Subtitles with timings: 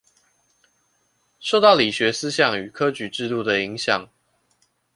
[1.39, 4.09] 受到理學思想與科舉制度的影響